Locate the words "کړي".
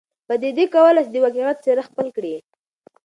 2.15-2.35